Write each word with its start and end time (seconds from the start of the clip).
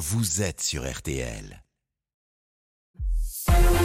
vous 0.00 0.40
êtes 0.40 0.62
sur 0.62 0.90
RTL. 0.90 1.62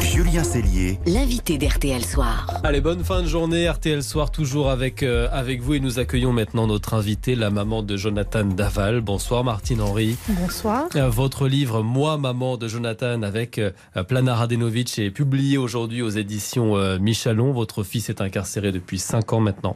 Julien 0.01 0.43
Cellier, 0.43 0.99
l'invité 1.05 1.57
d'RTL 1.57 2.03
Soir. 2.03 2.47
Allez, 2.63 2.79
bonne 2.79 3.03
fin 3.03 3.21
de 3.21 3.27
journée, 3.27 3.69
RTL 3.69 4.01
Soir, 4.01 4.31
toujours 4.31 4.69
avec, 4.69 5.03
euh, 5.03 5.27
avec 5.31 5.61
vous 5.61 5.73
et 5.73 5.79
nous 5.79 5.99
accueillons 5.99 6.31
maintenant 6.31 6.67
notre 6.67 6.93
invité, 6.93 7.35
la 7.35 7.49
maman 7.49 7.83
de 7.83 7.97
Jonathan 7.97 8.45
Daval. 8.45 9.01
Bonsoir 9.01 9.43
Martine 9.43 9.81
Henry. 9.81 10.15
Bonsoir. 10.29 10.87
Euh, 10.95 11.09
votre 11.09 11.47
livre 11.47 11.81
Moi, 11.83 12.17
maman 12.17 12.55
de 12.55 12.67
Jonathan 12.67 13.23
avec 13.23 13.57
euh, 13.57 13.71
Plana 14.07 14.35
Radenovic 14.35 14.99
est 14.99 15.11
publié 15.11 15.57
aujourd'hui 15.57 16.01
aux 16.01 16.09
éditions 16.09 16.75
Michalon. 16.99 17.51
Votre 17.51 17.83
fils 17.83 18.09
est 18.09 18.21
incarcéré 18.21 18.71
depuis 18.71 18.99
5 18.99 19.33
ans 19.33 19.39
maintenant, 19.39 19.75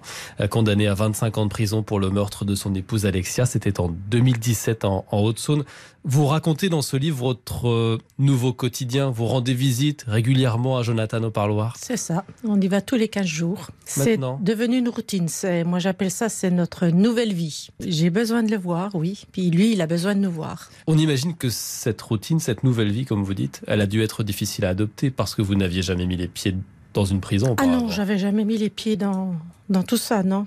condamné 0.49 0.87
à 0.87 0.93
25 0.93 1.37
ans 1.37 1.45
de 1.45 1.49
prison 1.49 1.83
pour 1.83 1.99
le 1.99 2.09
meurtre 2.09 2.45
de 2.45 2.55
son 2.55 2.73
épouse 2.75 3.05
Alexia. 3.05 3.45
C'était 3.45 3.79
en 3.79 3.89
2017 3.89 4.85
en, 4.85 5.05
en 5.11 5.19
Haute-Saône. 5.19 5.65
Vous 6.05 6.25
racontez 6.25 6.69
dans 6.69 6.81
ce 6.81 6.95
livre 6.97 7.17
votre 7.17 7.99
nouveau 8.17 8.53
quotidien. 8.53 9.09
Vous 9.09 9.25
rendez 9.25 9.53
visite 9.53 10.05
régulièrement 10.07 10.77
à 10.77 10.83
Jonathan 10.83 11.21
au 11.23 11.31
parloir 11.31 11.75
C'est 11.77 11.97
ça. 11.97 12.23
On 12.43 12.59
y 12.59 12.67
va 12.67 12.81
tous 12.81 12.95
les 12.95 13.09
15 13.09 13.25
jours. 13.25 13.67
C'est 13.85 14.19
devenu 14.41 14.77
une 14.77 14.89
routine. 14.89 15.27
Moi, 15.65 15.79
j'appelle 15.79 16.11
ça, 16.11 16.29
c'est 16.29 16.51
notre 16.51 16.87
nouvelle 16.87 17.33
vie. 17.33 17.69
J'ai 17.79 18.09
besoin 18.09 18.43
de 18.43 18.51
le 18.51 18.57
voir, 18.57 18.95
oui. 18.95 19.23
Puis 19.31 19.49
lui, 19.49 19.73
il 19.73 19.81
a 19.81 19.87
besoin 19.87 20.15
de 20.15 20.21
nous 20.21 20.31
voir. 20.31 20.69
On 20.87 20.97
imagine 20.97 21.35
que 21.35 21.49
cette 21.49 22.01
routine, 22.01 22.39
cette 22.39 22.63
nouvelle 22.63 22.91
vie, 22.91 23.05
comme 23.05 23.23
vous 23.23 23.33
dites, 23.33 23.61
elle 23.67 23.81
a 23.81 23.87
dû 23.87 24.01
être 24.01 24.23
difficile 24.23 24.65
à 24.65 24.69
adopter 24.69 25.11
parce 25.11 25.35
que 25.35 25.41
vous 25.41 25.55
n'aviez 25.55 25.81
jamais 25.81 26.05
mis 26.05 26.17
les 26.17 26.27
pieds 26.27 26.55
dans 26.93 27.05
une 27.05 27.19
prison. 27.19 27.55
Ah 27.59 27.65
non, 27.65 27.89
j'avais 27.89 28.17
jamais 28.17 28.45
mis 28.45 28.57
les 28.57 28.69
pieds 28.69 28.95
dans, 28.95 29.35
dans 29.69 29.83
tout 29.83 29.97
ça, 29.97 30.23
non? 30.23 30.45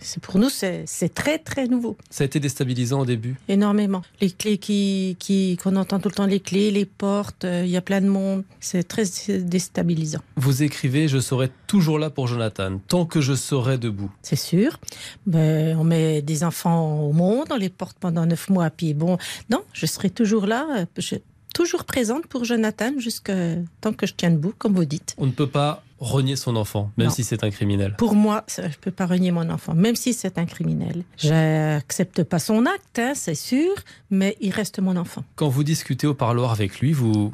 C'est 0.00 0.22
pour 0.22 0.38
nous, 0.38 0.48
c'est 0.48 1.14
très 1.14 1.38
très 1.38 1.66
nouveau. 1.66 1.96
Ça 2.08 2.24
a 2.24 2.26
été 2.26 2.40
déstabilisant 2.40 3.00
au 3.00 3.04
début. 3.04 3.36
Énormément. 3.48 4.02
Les 4.20 4.30
clés 4.30 4.58
qui 4.58 5.58
qu'on 5.62 5.76
entend 5.76 5.98
tout 5.98 6.08
le 6.08 6.14
temps, 6.14 6.26
les 6.26 6.40
clés, 6.40 6.70
les 6.70 6.84
portes, 6.84 7.44
euh, 7.44 7.62
il 7.64 7.70
y 7.70 7.76
a 7.76 7.80
plein 7.80 8.00
de 8.00 8.08
monde. 8.08 8.44
C'est 8.60 8.86
très 8.86 9.04
déstabilisant. 9.28 10.20
Vous 10.36 10.62
écrivez, 10.62 11.08
je 11.08 11.18
serai 11.18 11.50
toujours 11.66 11.98
là 11.98 12.10
pour 12.10 12.26
Jonathan 12.26 12.78
tant 12.88 13.06
que 13.06 13.20
je 13.20 13.34
serai 13.34 13.78
debout. 13.78 14.10
C'est 14.22 14.36
sûr. 14.36 14.78
Ben, 15.26 15.76
on 15.78 15.84
met 15.84 16.22
des 16.22 16.44
enfants 16.44 17.00
au 17.02 17.12
monde, 17.12 17.46
on 17.50 17.56
les 17.56 17.68
porte 17.68 17.96
pendant 17.98 18.26
neuf 18.26 18.48
mois, 18.48 18.70
puis 18.70 18.94
bon, 18.94 19.18
non, 19.50 19.62
je 19.72 19.86
serai 19.86 20.10
toujours 20.10 20.46
là. 20.46 20.86
Je, 20.96 21.16
toujours 21.54 21.84
présente 21.84 22.26
pour 22.26 22.44
Jonathan 22.44 22.92
jusqu'à 22.98 23.56
tant 23.80 23.92
que 23.92 24.06
je 24.06 24.14
tiens 24.16 24.30
debout, 24.30 24.54
comme 24.56 24.74
vous 24.74 24.84
dites. 24.84 25.14
On 25.18 25.26
ne 25.26 25.32
peut 25.32 25.48
pas 25.48 25.82
renier 26.00 26.36
son 26.36 26.56
enfant, 26.56 26.90
même 26.96 27.10
si 27.10 27.24
c'est 27.24 27.44
un 27.44 27.50
criminel. 27.50 27.94
Pour 27.96 28.14
moi, 28.14 28.44
je 28.48 28.62
ne 28.62 28.68
peux 28.80 28.90
pas 28.90 29.06
renier 29.06 29.30
mon 29.30 29.48
enfant, 29.50 29.74
même 29.74 29.96
si 29.96 30.14
c'est 30.14 30.38
un 30.38 30.46
criminel. 30.46 31.04
J'accepte 31.18 32.24
pas 32.24 32.38
son 32.38 32.66
acte, 32.66 32.98
hein, 32.98 33.12
c'est 33.14 33.34
sûr, 33.34 33.70
mais 34.10 34.36
il 34.40 34.50
reste 34.50 34.80
mon 34.80 34.96
enfant. 34.96 35.22
Quand 35.36 35.48
vous 35.48 35.62
discutez 35.62 36.06
au 36.06 36.14
parloir 36.14 36.52
avec 36.52 36.80
lui, 36.80 36.92
vous 36.92 37.30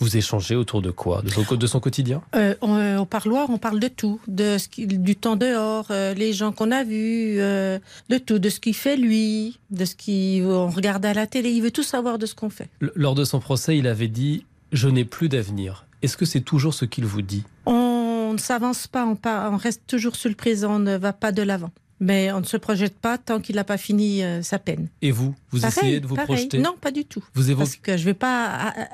vous 0.00 0.16
échangez 0.16 0.54
autour 0.54 0.80
de 0.80 0.90
quoi? 0.90 1.22
De 1.22 1.30
son, 1.30 1.56
de 1.56 1.66
son 1.66 1.80
quotidien? 1.80 2.22
Euh, 2.36 2.54
euh, 2.62 2.98
Au 2.98 3.04
parloir, 3.04 3.50
on 3.50 3.58
parle 3.58 3.80
de 3.80 3.88
tout, 3.88 4.20
de 4.28 4.56
ce 4.58 4.68
du 4.84 5.16
temps 5.16 5.36
dehors, 5.36 5.86
euh, 5.90 6.14
les 6.14 6.32
gens 6.32 6.52
qu'on 6.52 6.70
a 6.70 6.84
vus, 6.84 7.36
de 7.38 8.18
tout, 8.24 8.38
de 8.38 8.48
ce 8.48 8.60
qu'il 8.60 8.74
fait 8.74 8.96
lui, 8.96 9.58
de 9.70 9.84
ce 9.84 9.94
qu'on 9.94 10.70
regarde 10.70 11.04
à 11.04 11.14
la 11.14 11.26
télé. 11.26 11.50
Il 11.50 11.62
veut 11.62 11.70
tout 11.70 11.82
savoir 11.82 12.18
de 12.18 12.26
ce 12.26 12.34
qu'on 12.34 12.50
fait. 12.50 12.68
lors 12.80 13.14
de 13.14 13.24
son 13.24 13.40
procès, 13.40 13.76
il 13.76 13.86
avait 13.86 14.08
dit 14.08 14.44
Je 14.72 14.88
n'ai 14.88 15.04
plus 15.04 15.28
d'avenir. 15.28 15.86
Est-ce 16.02 16.16
que 16.16 16.24
c'est 16.24 16.42
toujours 16.42 16.74
ce 16.74 16.84
qu'il 16.84 17.04
vous 17.04 17.22
dit? 17.22 17.42
On 17.66 17.97
ne 18.32 18.38
s'avance 18.38 18.86
pas, 18.86 19.06
on, 19.06 19.18
on 19.26 19.56
reste 19.56 19.82
toujours 19.86 20.16
sur 20.16 20.28
le 20.28 20.34
présent, 20.34 20.76
on 20.76 20.78
ne 20.78 20.96
va 20.96 21.12
pas 21.12 21.32
de 21.32 21.42
l'avant. 21.42 21.70
Mais 22.00 22.30
on 22.30 22.40
ne 22.40 22.44
se 22.44 22.56
projette 22.56 22.96
pas 22.96 23.18
tant 23.18 23.40
qu'il 23.40 23.56
n'a 23.56 23.64
pas 23.64 23.76
fini 23.76 24.22
euh, 24.22 24.40
sa 24.42 24.60
peine. 24.60 24.88
Et 25.02 25.10
vous 25.10 25.34
Vous 25.50 25.66
essayez 25.66 25.98
de 25.98 26.06
vous 26.06 26.14
projeter 26.14 26.58
Non, 26.58 26.76
pas 26.80 26.92
du 26.92 27.04
tout. 27.04 27.24
Vous 27.34 27.54
Parce 27.56 27.74
que 27.74 27.96
je 27.96 28.02
ne 28.02 28.06
vais 28.06 28.14
pas 28.14 28.46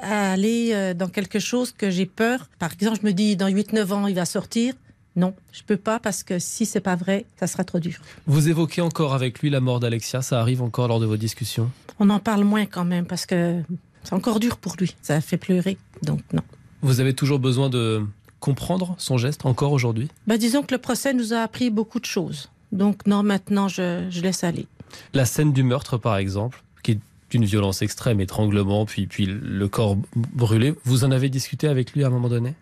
aller 0.03 0.71
euh, 0.73 0.95
dans 0.95 1.09
quelque 1.09 1.39
chose 1.39 1.73
que 1.73 1.91
j'ai 1.91 2.07
peur. 2.07 2.49
Par 2.59 2.73
exemple, 2.73 2.99
je 3.03 3.07
me 3.07 3.13
dis, 3.13 3.37
dans 3.37 3.49
8-9 3.49 3.93
ans, 3.93 4.07
il 4.07 4.15
va 4.15 4.25
sortir. 4.25 4.73
Non, 5.17 5.35
je 5.53 5.63
peux 5.63 5.77
pas 5.77 6.01
parce 6.01 6.25
que 6.25 6.39
si 6.39 6.67
c'est 6.67 6.81
pas 6.81 6.97
vrai, 6.97 7.25
ça 7.39 7.47
sera 7.47 7.63
trop 7.63 7.79
dur. 7.79 7.98
Vous 8.27 8.48
évoquez 8.48 8.81
encore 8.81 9.14
avec 9.14 9.41
lui 9.41 9.51
la 9.51 9.61
mort 9.61 9.79
d'Alexia, 9.81 10.23
ça 10.23 10.41
arrive 10.41 10.61
encore 10.61 10.89
lors 10.89 10.98
de 10.98 11.07
vos 11.07 11.17
discussions? 11.17 11.70
On 12.01 12.11
en 12.11 12.19
parle 12.19 12.42
moins 12.42 12.67
quand 12.67 12.85
même 12.85 13.07
parce 13.07 13.25
que 13.25 13.63
c'est 14.03 14.13
encore 14.13 14.41
dur 14.41 14.57
pour 14.57 14.75
lui, 14.77 14.97
ça 15.03 15.20
fait 15.20 15.37
pleurer, 15.37 15.79
donc 16.03 16.20
non. 16.33 16.42
Vous 16.83 16.98
avez 16.98 17.14
toujours 17.14 17.39
besoin 17.39 17.70
de 17.70 18.05
comprendre 18.45 18.95
son 18.99 19.17
geste 19.17 19.47
encore 19.47 19.73
aujourd'hui 19.73 20.09
bah, 20.27 20.37
Disons 20.37 20.63
que 20.63 20.75
le 20.75 20.79
procès 20.79 21.15
nous 21.15 21.33
a 21.33 21.39
appris 21.39 21.71
beaucoup 21.71 21.99
de 21.99 22.05
choses. 22.05 22.51
Donc 22.73 23.07
non, 23.07 23.23
maintenant, 23.23 23.69
je, 23.69 24.21
laisse 24.21 24.45
aller. 24.45 24.67
La 25.15 25.25
scène 25.25 25.55
du 25.55 25.63
meurtre, 25.63 25.97
par 25.97 26.19
exemple, 26.19 26.63
qui 26.83 26.93
est 26.93 26.99
d'une 27.31 27.47
violence 27.47 27.81
extrême, 27.81 28.21
étranglement, 28.21 28.85
puis, 28.85 29.07
puis 29.07 29.25
le 29.25 29.67
corps 29.69 29.97
brûlé, 30.15 30.75
vous 30.85 31.05
en 31.05 31.11
avez 31.11 31.31
discuté 31.31 31.69
avec 31.69 31.95
lui 31.95 32.05
à 32.05 32.09
un 32.09 32.11
moment 32.11 32.29
donné? 32.29 32.53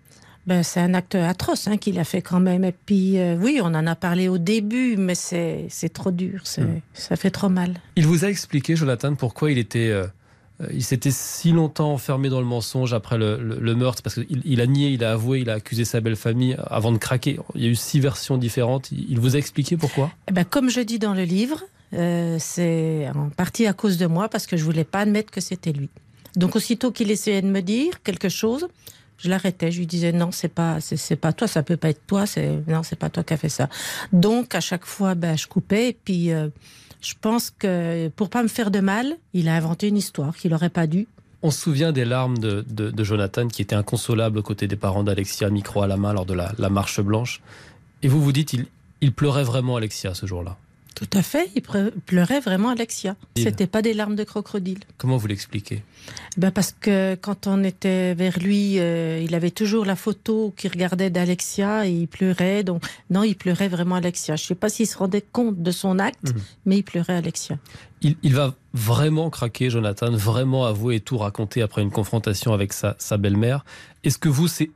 Ben, 0.46 0.62
c'est 0.62 0.78
un 0.78 0.94
acte 0.94 1.16
atroce 1.16 1.66
hein, 1.66 1.78
qu'il 1.78 1.98
a 1.98 2.04
fait 2.04 2.22
quand 2.22 2.40
même. 2.40 2.62
Et 2.62 2.72
puis, 2.72 3.18
euh, 3.18 3.36
oui, 3.36 3.60
on 3.60 3.66
en 3.66 3.86
a 3.86 3.96
parlé 3.96 4.28
au 4.28 4.38
début, 4.38 4.96
mais 4.96 5.16
c'est 5.16 5.92
trop 5.92 6.12
dur, 6.12 6.44
hmm. 6.58 6.78
ça 6.94 7.16
fait 7.16 7.30
trop 7.30 7.48
mal. 7.48 7.74
Il 7.96 8.06
vous 8.06 8.24
a 8.24 8.28
expliqué, 8.28 8.76
Jonathan, 8.76 9.16
pourquoi 9.16 9.50
il 9.50 9.58
était 9.58 9.88
euh, 9.88 10.04
euh, 10.04 10.06
il 10.72 10.82
s'était 10.82 11.10
si 11.10 11.52
longtemps 11.52 11.92
enfermé 11.92 12.28
dans 12.28 12.40
le 12.40 12.46
mensonge 12.46 12.94
après 12.94 13.18
le, 13.18 13.74
meurtre, 13.74 14.02
parce 14.02 14.16
qu'il 14.16 14.42
il 14.44 14.60
a 14.60 14.66
nié, 14.66 14.90
il 14.90 15.04
a 15.04 15.12
avoué, 15.12 15.40
il 15.40 15.50
a 15.50 15.54
accusé 15.54 15.84
sa 15.84 16.00
belle 16.00 16.16
famille 16.16 16.56
avant 16.66 16.92
de 16.92 16.98
craquer. 16.98 17.38
Il 17.54 17.62
y 17.62 17.66
a 17.66 17.70
eu 17.70 17.74
six 17.74 18.00
versions 18.00 18.38
différentes. 18.38 18.90
Il 18.92 19.18
vous 19.20 19.34
a 19.36 19.38
expliqué 19.38 19.76
pourquoi? 19.76 20.10
Eh 20.28 20.32
ben, 20.32 20.44
Comme 20.44 20.70
je 20.70 20.80
dis 20.80 20.98
dans 20.98 21.14
le 21.14 21.24
livre, 21.24 21.62
euh, 21.94 22.36
c'est 22.38 23.08
en 23.14 23.28
partie 23.30 23.66
à 23.66 23.72
cause 23.72 23.98
de 23.98 24.06
moi, 24.06 24.28
parce 24.28 24.46
que 24.46 24.56
je 24.56 24.64
voulais 24.64 24.84
pas 24.84 25.00
admettre 25.00 25.30
que 25.30 25.40
c'était 25.40 25.72
lui. 25.72 25.88
Donc 26.36 26.56
aussitôt 26.56 26.92
qu'il 26.92 27.10
essayait 27.10 27.42
de 27.42 27.48
me 27.48 27.60
dire 27.60 28.02
quelque 28.02 28.28
chose, 28.28 28.68
je 29.18 29.28
l'arrêtais, 29.28 29.70
je 29.70 29.78
lui 29.78 29.86
disais 29.86 30.12
non, 30.12 30.32
c'est 30.32 30.48
pas, 30.48 30.78
c'est 30.80 31.16
pas 31.16 31.32
toi, 31.32 31.46
ça 31.46 31.62
peut 31.62 31.76
pas 31.76 31.90
être 31.90 32.06
toi, 32.06 32.26
c'est 32.26 32.58
non, 32.66 32.82
c'est 32.82 32.96
pas 32.96 33.10
toi 33.10 33.22
qui 33.22 33.34
as 33.34 33.36
fait 33.36 33.48
ça. 33.48 33.68
Donc 34.12 34.54
à 34.54 34.60
chaque 34.60 34.86
fois, 34.86 35.14
ben, 35.14 35.36
je 35.36 35.46
coupais 35.46 35.96
puis 36.04 36.32
euh, 36.32 36.48
je 37.02 37.14
pense 37.20 37.50
que 37.50 38.08
pour 38.08 38.30
pas 38.30 38.42
me 38.42 38.48
faire 38.48 38.70
de 38.70 38.80
mal, 38.80 39.16
il 39.34 39.48
a 39.48 39.54
inventé 39.54 39.88
une 39.88 39.96
histoire 39.96 40.36
qu'il 40.36 40.52
n'aurait 40.52 40.70
pas 40.70 40.86
dû. 40.86 41.08
On 41.42 41.50
se 41.50 41.60
souvient 41.60 41.90
des 41.90 42.04
larmes 42.04 42.38
de, 42.38 43.04
Jonathan 43.04 43.48
qui 43.48 43.62
était 43.62 43.74
inconsolable 43.74 44.38
aux 44.38 44.42
côtés 44.42 44.68
des 44.68 44.76
parents 44.76 45.02
d'Alexia, 45.02 45.50
micro 45.50 45.82
à 45.82 45.88
la 45.88 45.96
main 45.96 46.12
lors 46.12 46.24
de 46.24 46.34
la, 46.34 46.68
marche 46.70 47.00
blanche. 47.00 47.40
Et 48.02 48.08
vous 48.08 48.22
vous 48.22 48.32
dites, 48.32 48.52
il, 48.52 48.66
il 49.00 49.12
pleurait 49.12 49.42
vraiment 49.42 49.76
Alexia 49.76 50.14
ce 50.14 50.26
jour-là. 50.26 50.56
Tout 50.94 51.08
à 51.14 51.22
fait, 51.22 51.50
il 51.54 51.62
pleurait 51.62 52.40
vraiment 52.40 52.68
Alexia. 52.68 53.16
C'était 53.36 53.66
pas 53.66 53.82
des 53.82 53.94
larmes 53.94 54.14
de 54.14 54.24
crocodile. 54.24 54.80
Comment 54.98 55.16
vous 55.16 55.26
l'expliquez? 55.26 55.82
Ben 56.36 56.50
Parce 56.50 56.74
que 56.78 57.14
quand 57.14 57.46
on 57.46 57.64
était 57.64 58.14
vers 58.14 58.38
lui, 58.38 58.78
euh, 58.78 59.20
il 59.22 59.34
avait 59.34 59.50
toujours 59.50 59.84
la 59.84 59.96
photo 59.96 60.52
qui 60.56 60.68
regardait 60.68 61.10
d'Alexia 61.10 61.86
et 61.86 61.92
il 61.92 62.08
pleurait. 62.08 62.64
Donc, 62.64 62.84
non, 63.10 63.22
il 63.22 63.36
pleurait 63.36 63.68
vraiment 63.68 63.96
Alexia. 63.96 64.36
Je 64.36 64.44
ne 64.44 64.46
sais 64.48 64.54
pas 64.54 64.68
s'il 64.68 64.86
se 64.86 64.98
rendait 64.98 65.24
compte 65.32 65.62
de 65.62 65.70
son 65.70 65.98
acte, 65.98 66.24
mhm. 66.24 66.42
mais 66.66 66.78
il 66.78 66.82
pleurait 66.82 67.16
Alexia. 67.16 67.58
Il, 68.02 68.34
va 68.34 68.54
vraiment 68.74 69.30
craquer, 69.30 69.70
Jonathan, 69.70 70.10
vraiment 70.10 70.66
avouer 70.66 70.96
et 70.96 71.00
tout 71.00 71.18
raconter 71.18 71.62
après 71.62 71.82
une 71.82 71.92
confrontation 71.92 72.52
avec 72.52 72.72
sa, 72.72 72.96
sa 72.98 73.16
belle-mère. 73.16 73.64
Est-ce 74.02 74.18
que 74.18 74.28
vous, 74.28 74.48
c'est 74.48 74.70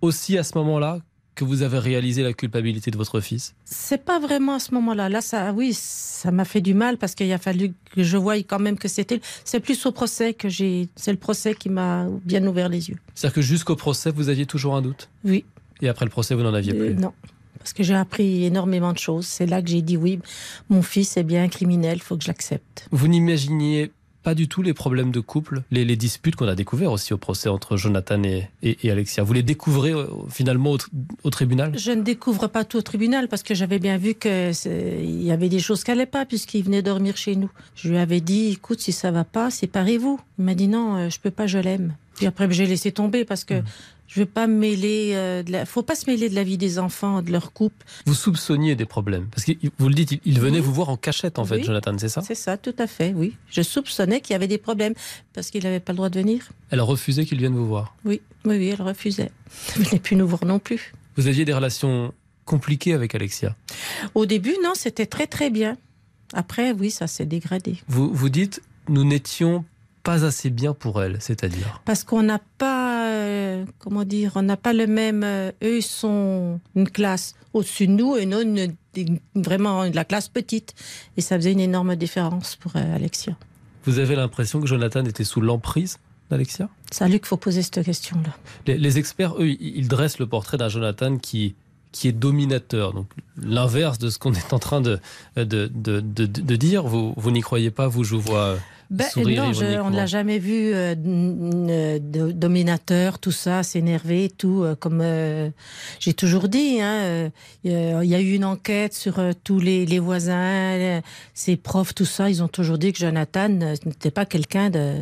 aussi 0.00 0.38
à 0.38 0.44
ce 0.44 0.56
moment-là 0.58 1.00
que 1.38 1.44
vous 1.44 1.62
avez 1.62 1.78
réalisé 1.78 2.24
la 2.24 2.32
culpabilité 2.32 2.90
de 2.90 2.96
votre 2.96 3.20
fils 3.20 3.54
C'est 3.64 4.04
pas 4.04 4.18
vraiment 4.18 4.54
à 4.54 4.58
ce 4.58 4.74
moment-là. 4.74 5.08
Là, 5.08 5.20
ça, 5.20 5.52
oui, 5.52 5.72
ça 5.72 6.32
m'a 6.32 6.44
fait 6.44 6.60
du 6.60 6.74
mal 6.74 6.98
parce 6.98 7.14
qu'il 7.14 7.32
a 7.32 7.38
fallu 7.38 7.74
que 7.94 8.02
je 8.02 8.16
voie 8.16 8.36
quand 8.38 8.58
même 8.58 8.76
que 8.76 8.88
c'était. 8.88 9.20
C'est 9.44 9.60
plus 9.60 9.86
au 9.86 9.92
procès 9.92 10.34
que 10.34 10.48
j'ai. 10.48 10.88
C'est 10.96 11.12
le 11.12 11.18
procès 11.18 11.54
qui 11.54 11.68
m'a 11.68 12.06
bien 12.24 12.44
ouvert 12.44 12.68
les 12.68 12.88
yeux. 12.90 12.96
C'est-à-dire 13.14 13.36
que 13.36 13.42
jusqu'au 13.42 13.76
procès, 13.76 14.10
vous 14.10 14.28
aviez 14.28 14.46
toujours 14.46 14.74
un 14.74 14.82
doute? 14.82 15.08
Oui. 15.24 15.44
Et 15.80 15.88
après 15.88 16.04
le 16.04 16.10
procès, 16.10 16.34
vous 16.34 16.42
n'en 16.42 16.54
aviez 16.54 16.74
plus? 16.74 16.94
Non. 16.94 17.12
Parce 17.58 17.72
que 17.72 17.84
j'ai 17.84 17.94
appris 17.94 18.44
énormément 18.44 18.92
de 18.92 18.98
choses. 18.98 19.26
C'est 19.26 19.46
là 19.46 19.62
que 19.62 19.68
j'ai 19.68 19.82
dit 19.82 19.96
oui, 19.96 20.18
mon 20.70 20.82
fils 20.82 21.16
est 21.16 21.22
bien 21.22 21.44
un 21.44 21.48
criminel, 21.48 21.98
il 21.98 22.02
faut 22.02 22.16
que 22.16 22.24
je 22.24 22.28
l'accepte. 22.28 22.88
Vous 22.90 23.06
n'imaginiez 23.06 23.92
pas 24.28 24.34
du 24.34 24.46
tout 24.46 24.60
les 24.60 24.74
problèmes 24.74 25.10
de 25.10 25.20
couple, 25.20 25.62
les, 25.70 25.96
disputes 25.96 26.36
qu'on 26.36 26.48
a 26.48 26.54
découvertes 26.54 26.92
aussi 26.92 27.14
au 27.14 27.16
procès 27.16 27.48
entre 27.48 27.78
Jonathan 27.78 28.22
et, 28.22 28.90
Alexia. 28.90 29.22
Vous 29.22 29.32
les 29.32 29.42
découvrez 29.42 29.92
euh, 29.92 30.04
finalement 30.28 30.76
au, 31.24 31.30
tribunal? 31.30 31.78
Je 31.78 31.92
ne 31.92 32.02
découvre 32.02 32.46
pas 32.46 32.66
tout 32.66 32.76
au 32.76 32.82
tribunal 32.82 33.28
parce 33.28 33.42
que 33.42 33.54
j'avais 33.54 33.78
bien 33.78 33.96
vu 33.96 34.14
qu'il 34.14 34.52
y 35.24 35.30
avait 35.30 35.48
des 35.48 35.60
choses 35.60 35.82
qui 35.82 35.90
n'allaient 35.92 36.04
pas 36.04 36.26
puisqu'il 36.26 36.62
venait 36.62 36.82
dormir 36.82 37.16
chez 37.16 37.36
nous. 37.36 37.50
Je 37.74 37.88
lui 37.88 37.96
avais 37.96 38.20
dit, 38.20 38.50
écoute, 38.50 38.80
si 38.80 38.92
ça 38.92 39.10
va 39.10 39.24
pas, 39.24 39.50
séparez-vous. 39.50 40.20
Il 40.38 40.44
m'a 40.44 40.54
dit 40.54 40.68
non, 40.68 40.96
euh, 40.96 41.08
je 41.08 41.18
peux 41.20 41.30
pas, 41.30 41.46
je 41.46 41.56
l'aime. 41.56 41.94
Puis 42.16 42.26
après, 42.26 42.50
j'ai 42.50 42.66
laissé 42.66 42.92
tomber 42.92 43.24
parce 43.24 43.44
que 43.44 43.54
mmh. 43.54 43.64
Je 44.08 44.20
veux 44.20 44.26
pas 44.26 44.46
me 44.46 44.54
mêler. 44.54 45.12
Euh, 45.14 45.42
de 45.42 45.52
la... 45.52 45.66
Faut 45.66 45.82
pas 45.82 45.94
se 45.94 46.10
mêler 46.10 46.28
de 46.28 46.34
la 46.34 46.42
vie 46.42 46.58
des 46.58 46.78
enfants, 46.78 47.22
de 47.22 47.30
leur 47.30 47.52
couple. 47.52 47.86
Vous 48.06 48.14
soupçonniez 48.14 48.74
des 48.74 48.86
problèmes 48.86 49.26
parce 49.26 49.44
que 49.44 49.52
vous 49.78 49.88
le 49.88 49.94
dites, 49.94 50.20
il 50.24 50.40
venait 50.40 50.60
vous 50.60 50.72
voir 50.72 50.88
en 50.88 50.96
cachette 50.96 51.38
en 51.38 51.44
fait, 51.44 51.62
Jonathan, 51.62 51.96
c'est 51.98 52.08
ça? 52.08 52.22
C'est 52.22 52.34
ça, 52.34 52.56
tout 52.56 52.74
à 52.78 52.86
fait. 52.86 53.12
Oui, 53.14 53.36
je 53.50 53.62
soupçonnais 53.62 54.20
qu'il 54.20 54.32
y 54.32 54.36
avait 54.36 54.48
des 54.48 54.58
problèmes 54.58 54.94
parce 55.34 55.50
qu'il 55.50 55.62
n'avait 55.62 55.80
pas 55.80 55.92
le 55.92 55.98
droit 55.98 56.08
de 56.08 56.18
venir. 56.18 56.48
Elle 56.70 56.80
refusait 56.80 57.24
qu'il 57.26 57.38
vienne 57.38 57.54
vous 57.54 57.66
voir? 57.66 57.94
Oui, 58.04 58.20
oui, 58.44 58.56
oui, 58.56 58.68
elle 58.68 58.82
refusait. 58.82 59.30
Elle 59.76 59.82
venait 59.84 60.00
plus 60.00 60.16
nous 60.16 60.26
voir 60.26 60.44
non 60.44 60.58
plus. 60.58 60.92
Vous 61.16 61.26
aviez 61.26 61.44
des 61.44 61.52
relations 61.52 62.12
compliquées 62.44 62.94
avec 62.94 63.14
Alexia? 63.14 63.54
Au 64.14 64.24
début, 64.24 64.56
non, 64.64 64.72
c'était 64.74 65.06
très 65.06 65.26
très 65.26 65.50
bien. 65.50 65.76
Après, 66.32 66.72
oui, 66.72 66.90
ça 66.90 67.06
s'est 67.06 67.26
dégradé. 67.26 67.76
Vous 67.88 68.10
vous 68.12 68.30
dites, 68.30 68.62
nous 68.88 69.04
n'étions 69.04 69.64
pas 70.02 70.24
assez 70.24 70.48
bien 70.48 70.72
pour 70.72 71.02
elle, 71.02 71.18
c'est-à-dire? 71.20 71.82
Parce 71.84 72.04
qu'on 72.04 72.22
n'a 72.22 72.40
pas, 72.56 72.87
comment 73.78 74.04
dire, 74.04 74.32
on 74.36 74.42
n'a 74.42 74.56
pas 74.56 74.72
le 74.72 74.86
même. 74.86 75.22
euh, 75.24 75.50
eux, 75.62 75.78
ils 75.78 75.82
sont 75.82 76.60
une 76.76 76.88
classe 76.88 77.34
au-dessus 77.54 77.86
de 77.86 77.92
nous 77.92 78.16
et 78.16 78.26
nous, 78.26 78.40
une- 78.40 78.74
une- 78.96 79.18
vraiment 79.34 79.88
de 79.88 79.94
la 79.94 80.04
classe 80.04 80.28
petite. 80.28 80.74
Et 81.16 81.20
ça 81.20 81.36
faisait 81.36 81.52
une 81.52 81.60
énorme 81.60 81.96
différence 81.96 82.56
pour 82.56 82.72
euh, 82.76 82.94
Alexia. 82.96 83.36
Vous 83.84 83.98
avez 83.98 84.16
l'impression 84.16 84.60
que 84.60 84.66
Jonathan 84.66 85.04
était 85.04 85.24
sous 85.24 85.40
l'emprise 85.40 85.98
d'Alexia? 86.30 86.68
C'est 86.90 87.04
à 87.04 87.08
lui 87.08 87.18
qu'il 87.18 87.26
faut 87.28 87.36
poser 87.36 87.62
cette 87.62 87.82
question-là. 87.82 88.36
les, 88.66 88.76
les 88.76 88.98
experts, 88.98 89.34
eux, 89.38 89.48
ils 89.48 89.78
ils 89.78 89.88
dressent 89.88 90.18
le 90.18 90.26
portrait 90.26 90.58
d'un 90.58 90.68
Jonathan 90.68 91.16
qui, 91.16 91.54
qui 91.92 92.08
est 92.08 92.12
dominateur. 92.12 92.92
Donc 92.92 93.06
l'inverse 93.40 93.98
de 93.98 94.10
ce 94.10 94.18
qu'on 94.18 94.34
est 94.34 94.52
en 94.52 94.58
train 94.58 94.80
de, 94.82 94.98
de, 95.36 95.44
de, 95.44 96.00
de- 96.00 96.26
de 96.26 96.56
dire. 96.56 96.82
Vous, 96.86 97.14
vous 97.16 97.30
n'y 97.30 97.40
croyez 97.40 97.70
pas, 97.70 97.88
vous, 97.88 98.04
je 98.04 98.14
vous 98.14 98.20
vois. 98.20 98.56
Euh, 98.90 98.94
Ben, 98.96 99.04
non, 99.36 99.52
je- 99.52 99.80
on 99.80 99.90
ne 99.90 99.96
l'a 99.96 100.06
jamais 100.06 100.38
vu 100.38 100.72
euh, 100.74 100.94
de- 100.94 102.32
dominateur, 102.32 103.18
tout 103.18 103.32
ça, 103.32 103.62
s'énerver, 103.62 104.30
tout. 104.36 104.62
euh, 104.62 104.74
comme 104.74 105.00
euh, 105.02 105.50
j'ai 106.00 106.14
toujours 106.14 106.48
dit, 106.48 106.80
hein, 106.80 106.94
euh, 107.02 107.28
il 107.64 107.72
y 107.72 107.74
a- 107.74 108.02
il 108.04 108.08
y 108.10 108.14
a 108.14 108.20
eu 108.20 108.32
une 108.34 108.44
enquête 108.44 108.94
sur 108.94 109.18
euh, 109.18 109.32
tous 109.44 109.60
les, 109.60 109.84
les 109.86 109.98
voisins, 109.98 110.32
euh, 110.78 111.00
ses 111.34 111.56
profs, 111.56 111.94
tout 111.94 112.04
ça. 112.06 112.30
Ils 112.30 112.42
ont 112.42 112.48
toujours 112.48 112.78
dit 112.78 112.92
que 112.92 112.98
Jonathan 112.98 113.50
euh, 113.60 113.74
n'était 113.84 114.10
pas 114.10 114.24
quelqu'un 114.24 114.70
de 114.70 114.94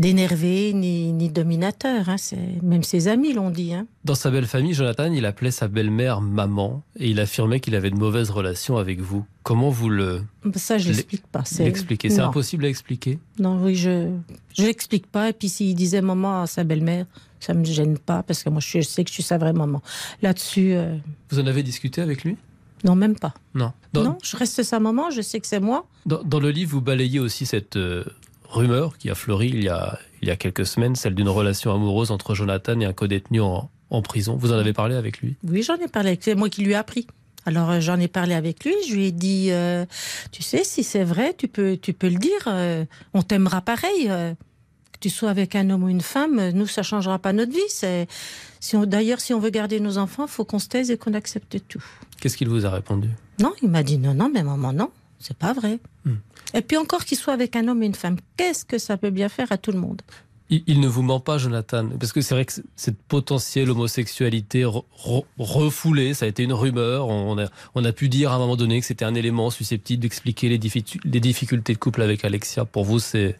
d'énervé 0.00 0.72
ni, 0.72 1.12
ni 1.12 1.28
dominateur. 1.28 2.08
Hein, 2.08 2.16
même 2.62 2.82
ses 2.82 3.06
amis 3.06 3.32
l'ont 3.34 3.50
dit. 3.50 3.74
Hein. 3.74 3.86
Dans 4.04 4.14
sa 4.14 4.30
belle 4.30 4.46
famille, 4.46 4.72
Jonathan, 4.74 5.12
il 5.12 5.26
appelait 5.26 5.50
sa 5.50 5.68
belle-mère 5.68 6.20
maman 6.22 6.82
et 6.98 7.10
il 7.10 7.20
affirmait 7.20 7.60
qu'il 7.60 7.74
avait 7.76 7.90
de 7.90 7.96
mauvaises 7.96 8.30
relations 8.30 8.78
avec 8.78 9.00
vous. 9.00 9.24
Comment 9.42 9.68
vous 9.70 9.90
le 9.90 10.22
Ça, 10.56 10.78
je 10.78 10.88
L'e- 10.88 10.94
l'explique 10.94 11.26
pas. 11.26 11.44
C'est- 11.44 12.18
impossible 12.20 12.64
à 12.64 12.68
expliquer? 12.68 13.18
Non, 13.38 13.62
oui, 13.62 13.74
je 13.76 14.10
je 14.56 14.62
l'explique 14.62 15.06
pas. 15.06 15.28
Et 15.28 15.32
puis 15.32 15.48
s'il 15.48 15.74
disait 15.74 16.00
maman 16.00 16.42
à 16.42 16.46
sa 16.46 16.64
belle-mère, 16.64 17.04
ça 17.38 17.52
me 17.54 17.64
gêne 17.64 17.98
pas 17.98 18.22
parce 18.22 18.42
que 18.42 18.48
moi 18.50 18.60
je 18.60 18.80
sais 18.80 19.04
que 19.04 19.10
je 19.10 19.14
suis 19.14 19.22
sa 19.22 19.36
vraie 19.38 19.52
maman. 19.52 19.82
Là-dessus, 20.22 20.72
euh, 20.72 20.96
Vous 21.30 21.38
en 21.38 21.46
avez 21.46 21.62
discuté 21.62 22.00
avec 22.00 22.24
lui? 22.24 22.36
Non, 22.84 22.94
même 22.96 23.14
pas. 23.18 23.34
Non. 23.54 23.72
Dans, 23.92 24.02
Non, 24.04 24.18
je 24.22 24.36
reste 24.38 24.62
sa 24.62 24.80
maman, 24.80 25.10
je 25.10 25.20
sais 25.20 25.38
que 25.40 25.46
c'est 25.46 25.60
moi. 25.60 25.86
dans, 26.06 26.22
dans 26.22 26.40
le 26.40 26.50
livre, 26.50 26.70
vous 26.70 26.80
balayez 26.80 27.18
aussi 27.20 27.44
cette 27.44 27.76
euh, 27.76 28.04
rumeur 28.50 28.98
qui 28.98 29.08
a 29.10 29.14
fleuri 29.14 29.48
il 29.48 29.62
y 29.64 29.68
a, 29.68 29.98
il 30.22 30.28
y 30.28 30.30
a 30.30 30.36
quelques 30.36 30.66
semaines, 30.66 30.96
celle 30.96 31.14
d'une 31.14 31.28
relation 31.28 31.72
amoureuse 31.74 32.10
entre 32.10 32.34
Jonathan 32.34 32.78
et 32.80 32.84
un 32.84 32.92
codétenu 32.92 33.40
en, 33.40 33.70
en 33.90 34.02
prison. 34.02 34.36
Vous 34.36 34.52
en 34.52 34.56
avez 34.56 34.72
parlé 34.72 34.94
avec 34.96 35.20
lui? 35.20 35.36
Oui, 35.46 35.62
j'en 35.62 35.76
ai 35.76 35.88
parlé. 35.88 36.18
C'est 36.20 36.34
moi 36.34 36.48
qui 36.48 36.62
lui 36.62 36.72
ai 36.72 36.76
appris. 36.76 37.06
Alors 37.46 37.70
euh, 37.70 37.80
j'en 37.80 37.98
ai 37.98 38.08
parlé 38.08 38.34
avec 38.34 38.64
lui. 38.64 38.74
Je 38.88 38.94
lui 38.94 39.06
ai 39.06 39.12
dit, 39.12 39.48
euh, 39.50 39.86
tu 40.32 40.42
sais, 40.42 40.62
si 40.64 40.82
c'est 40.84 41.04
vrai, 41.04 41.34
tu 41.38 41.48
peux, 41.48 41.76
tu 41.76 41.92
peux 41.92 42.08
le 42.08 42.18
dire. 42.18 42.42
euh, 42.48 42.84
on 43.14 43.22
t'aimera 43.22 43.60
pareil. 43.62 44.08
euh, 44.08 44.34
que 44.92 44.98
tu 44.98 45.08
sois 45.10 45.30
avec 45.30 45.54
un 45.54 45.70
homme 45.70 45.84
ou 45.84 45.88
une 45.88 46.02
femme, 46.02 46.50
nous 46.50 46.66
ça 46.66 46.82
changera 46.82 47.18
pas 47.18 47.32
notre 47.32 47.52
vie. 47.52 47.58
C'est 47.68 48.06
si 48.58 48.76
on, 48.76 48.84
d'ailleurs 48.84 49.20
si 49.20 49.32
on 49.32 49.38
veut 49.40 49.48
garder 49.50 49.80
nos 49.80 49.96
enfants, 49.96 50.26
faut 50.26 50.44
qu'on 50.44 50.58
se 50.58 50.68
taise 50.68 50.90
et 50.90 50.98
qu'on 50.98 51.14
accepte 51.14 51.56
tout. 51.68 51.82
Qu'est-ce 52.20 52.36
qu'il 52.36 52.48
vous 52.50 52.66
a 52.66 52.70
répondu? 52.70 53.08
Non, 53.38 53.52
il 53.62 53.70
m'a 53.70 53.82
dit 53.82 53.96
non, 53.96 54.12
non, 54.12 54.30
mais 54.32 54.42
maman, 54.42 54.74
non, 54.74 54.90
c'est 55.20 55.36
pas 55.36 55.52
vrai. 55.52 55.78
Hmm. 56.04 56.14
Et 56.54 56.62
puis 56.62 56.76
encore 56.76 57.04
qu'il 57.04 57.16
soit 57.18 57.32
avec 57.34 57.54
un 57.54 57.68
homme 57.68 57.82
et 57.82 57.86
une 57.86 57.94
femme, 57.94 58.16
qu'est-ce 58.36 58.64
que 58.64 58.78
ça 58.78 58.96
peut 58.96 59.10
bien 59.10 59.28
faire 59.28 59.52
à 59.52 59.58
tout 59.58 59.70
le 59.70 59.78
monde? 59.78 60.02
Il, 60.52 60.64
il 60.66 60.80
ne 60.80 60.88
vous 60.88 61.02
ment 61.02 61.20
pas, 61.20 61.38
Jonathan 61.38 61.88
Parce 62.00 62.12
que 62.12 62.20
c'est 62.20 62.34
vrai 62.34 62.44
que 62.44 62.52
cette 62.74 63.00
potentielle 63.02 63.70
homosexualité 63.70 64.62
re- 64.64 64.84
re- 64.98 65.24
refoulée, 65.38 66.12
ça 66.12 66.24
a 66.24 66.28
été 66.28 66.42
une 66.42 66.52
rumeur. 66.52 67.06
On 67.06 67.38
a, 67.38 67.46
on 67.76 67.84
a 67.84 67.92
pu 67.92 68.08
dire 68.08 68.32
à 68.32 68.34
un 68.34 68.38
moment 68.38 68.56
donné 68.56 68.80
que 68.80 68.86
c'était 68.86 69.04
un 69.04 69.14
élément 69.14 69.50
susceptible 69.50 70.02
d'expliquer 70.02 70.48
les, 70.48 70.58
difficu- 70.58 70.98
les 71.04 71.20
difficultés 71.20 71.74
de 71.74 71.78
couple 71.78 72.02
avec 72.02 72.24
Alexia. 72.24 72.64
Pour 72.64 72.84
vous, 72.84 72.98
c'est 72.98 73.38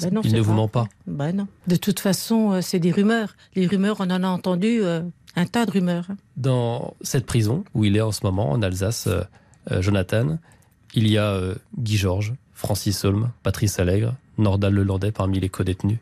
Ben 0.00 0.14
non, 0.14 0.20
il 0.22 0.32
ne 0.34 0.40
vous 0.40 0.52
ment 0.52 0.68
pas? 0.68 0.86
Ben 1.08 1.32
non. 1.34 1.48
De 1.66 1.74
toute 1.74 1.98
façon, 1.98 2.52
euh, 2.52 2.60
c'est 2.60 2.78
des 2.78 2.92
rumeurs. 2.92 3.34
Les 3.56 3.66
rumeurs, 3.66 3.96
on 3.98 4.04
en 4.10 4.22
a 4.22 4.28
entendu 4.28 4.82
euh, 4.84 5.02
un 5.34 5.46
tas 5.46 5.66
de 5.66 5.72
rumeurs. 5.72 6.06
Dans 6.36 6.94
cette 7.00 7.26
prison 7.26 7.64
où 7.74 7.84
il 7.84 7.96
est 7.96 8.00
en 8.02 8.12
ce 8.12 8.20
moment, 8.22 8.52
en 8.52 8.62
Alsace, 8.62 9.08
euh, 9.08 9.22
euh, 9.72 9.82
Jonathan, 9.82 10.38
il 10.94 11.10
y 11.10 11.18
a 11.18 11.26
euh, 11.32 11.54
Guy 11.78 11.96
Georges, 11.96 12.34
Francis 12.54 13.04
Holm, 13.04 13.30
Patrice 13.42 13.78
Allègre, 13.78 14.14
Nordal 14.38 14.74
Lelandais 14.74 15.12
parmi 15.12 15.40
les 15.40 15.48
co-détenus. 15.48 15.98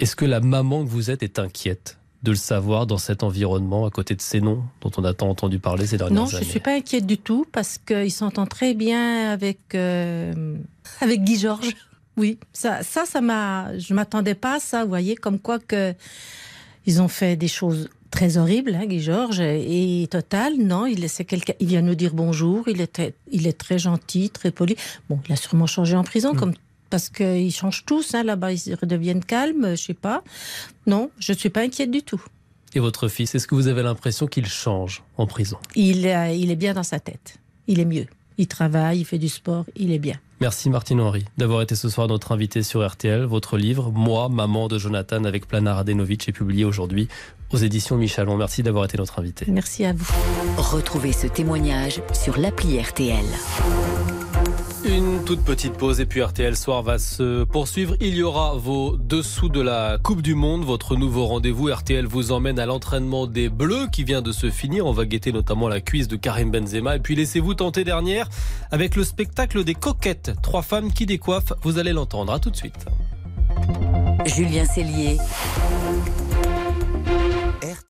Est-ce 0.00 0.16
que 0.16 0.24
la 0.24 0.40
maman 0.40 0.84
que 0.84 0.88
vous 0.88 1.10
êtes 1.10 1.22
est 1.22 1.38
inquiète 1.38 1.98
de 2.22 2.30
le 2.32 2.36
savoir 2.36 2.86
dans 2.86 2.98
cet 2.98 3.22
environnement, 3.22 3.86
à 3.86 3.90
côté 3.90 4.14
de 4.16 4.20
ces 4.20 4.40
noms 4.40 4.64
dont 4.80 4.90
on 4.96 5.04
a 5.04 5.14
tant 5.14 5.28
entendu 5.28 5.58
parler 5.60 5.86
ces 5.86 5.98
dernières 5.98 6.22
Non, 6.24 6.28
années? 6.28 6.44
je 6.44 6.50
suis 6.50 6.60
pas 6.60 6.74
inquiète 6.74 7.06
du 7.06 7.16
tout 7.18 7.46
parce 7.52 7.78
qu'il 7.78 8.10
s'entend 8.10 8.46
très 8.46 8.74
bien 8.74 9.30
avec 9.30 9.58
euh, 9.74 10.56
avec 11.00 11.22
Guy 11.22 11.38
Georges. 11.38 11.74
Oui, 12.16 12.38
ça, 12.52 12.82
ça, 12.82 13.04
ça 13.06 13.20
m'a. 13.20 13.78
Je 13.78 13.94
m'attendais 13.94 14.34
pas 14.34 14.56
à 14.56 14.58
ça. 14.60 14.82
Vous 14.82 14.88
voyez, 14.88 15.14
comme 15.14 15.38
quoi 15.38 15.60
que 15.60 15.94
ils 16.86 17.00
ont 17.00 17.06
fait 17.08 17.36
des 17.36 17.46
choses 17.46 17.88
très 18.10 18.36
horribles, 18.38 18.74
hein, 18.74 18.86
Guy 18.86 19.00
Georges. 19.00 19.40
Et 19.40 20.06
Total, 20.10 20.54
non, 20.58 20.86
il 20.86 21.08
c'est 21.08 21.24
quelqu'un. 21.24 21.54
Il 21.60 21.68
vient 21.68 21.82
nous 21.82 21.94
dire 21.94 22.14
bonjour. 22.14 22.68
Il 22.68 22.80
était, 22.80 23.14
il 23.30 23.46
est 23.46 23.58
très 23.58 23.78
gentil, 23.78 24.30
très 24.30 24.50
poli. 24.50 24.76
Bon, 25.08 25.18
il 25.28 25.32
a 25.32 25.36
sûrement 25.36 25.66
changé 25.66 25.96
en 25.96 26.04
prison, 26.04 26.34
Mm. 26.34 26.36
comme 26.36 26.54
parce 26.90 27.10
qu'ils 27.10 27.52
changent 27.54 27.84
tous. 27.84 28.14
Hein, 28.14 28.22
Là-bas, 28.24 28.52
ils 28.52 28.74
redeviennent 28.74 29.24
calmes. 29.24 29.76
Je 29.76 29.82
sais 29.82 29.94
pas. 29.94 30.22
Non, 30.86 31.10
je 31.18 31.32
suis 31.32 31.50
pas 31.50 31.60
inquiète 31.62 31.90
du 31.90 32.02
tout. 32.02 32.22
Et 32.74 32.80
votre 32.80 33.08
fils, 33.08 33.34
est-ce 33.34 33.46
que 33.46 33.54
vous 33.54 33.66
avez 33.68 33.82
l'impression 33.82 34.26
qu'il 34.26 34.46
change 34.46 35.02
en 35.16 35.26
prison? 35.26 35.56
Il, 35.74 36.06
euh, 36.06 36.28
il 36.32 36.50
est 36.50 36.56
bien 36.56 36.74
dans 36.74 36.82
sa 36.82 37.00
tête. 37.00 37.38
Il 37.66 37.80
est 37.80 37.84
mieux. 37.86 38.06
Il 38.36 38.46
travaille, 38.46 39.00
il 39.00 39.04
fait 39.04 39.18
du 39.18 39.28
sport, 39.28 39.64
il 39.74 39.90
est 39.90 39.98
bien. 39.98 40.14
Merci 40.40 40.70
Martine 40.70 41.00
Henry 41.00 41.24
d'avoir 41.38 41.60
été 41.62 41.74
ce 41.74 41.88
soir 41.88 42.06
notre 42.06 42.30
invité 42.30 42.62
sur 42.62 42.86
RTL. 42.88 43.22
Votre 43.24 43.56
livre, 43.58 43.90
Moi, 43.90 44.28
maman 44.28 44.68
de 44.68 44.78
Jonathan 44.78 45.24
avec 45.24 45.48
Plana 45.48 45.74
Radenovic 45.74 46.28
est 46.28 46.32
publié 46.32 46.64
aujourd'hui 46.64 47.08
aux 47.52 47.56
éditions 47.56 47.96
Michalon. 47.96 48.36
Merci 48.36 48.62
d'avoir 48.62 48.84
été 48.84 48.98
notre 48.98 49.18
invité. 49.18 49.46
Merci 49.48 49.84
à 49.84 49.92
vous. 49.92 50.06
Retrouvez 50.56 51.12
ce 51.12 51.26
témoignage 51.26 52.02
sur 52.12 52.38
l'appli 52.38 52.80
RTL. 52.80 53.24
Une 54.84 55.22
toute 55.24 55.44
petite 55.44 55.74
pause 55.74 56.00
et 56.00 56.06
puis 56.06 56.22
RTL 56.22 56.56
Soir 56.56 56.82
va 56.82 56.98
se 56.98 57.44
poursuivre. 57.44 57.94
Il 58.00 58.14
y 58.14 58.22
aura 58.22 58.54
vos 58.54 58.96
dessous 58.96 59.48
de 59.48 59.60
la 59.60 59.98
Coupe 60.02 60.22
du 60.22 60.34
Monde, 60.34 60.64
votre 60.64 60.96
nouveau 60.96 61.26
rendez-vous. 61.26 61.70
RTL 61.70 62.06
vous 62.06 62.32
emmène 62.32 62.58
à 62.58 62.64
l'entraînement 62.64 63.26
des 63.26 63.48
Bleus 63.50 63.88
qui 63.92 64.04
vient 64.04 64.22
de 64.22 64.32
se 64.32 64.50
finir. 64.50 64.86
On 64.86 64.92
va 64.92 65.04
guetter 65.04 65.32
notamment 65.32 65.68
la 65.68 65.80
cuisse 65.80 66.08
de 66.08 66.16
Karim 66.16 66.50
Benzema. 66.50 66.96
Et 66.96 67.00
puis 67.00 67.16
laissez-vous 67.16 67.54
tenter 67.54 67.84
dernière 67.84 68.28
avec 68.70 68.96
le 68.96 69.04
spectacle 69.04 69.62
des 69.64 69.74
coquettes. 69.74 70.32
Trois 70.42 70.62
femmes 70.62 70.92
qui 70.92 71.04
décoiffent. 71.04 71.52
Vous 71.62 71.78
allez 71.78 71.92
l'entendre. 71.92 72.32
À 72.32 72.38
tout 72.38 72.50
de 72.50 72.56
suite. 72.56 72.86
Julien 74.26 74.64
Cellier, 74.64 75.18
RTL. 77.60 77.87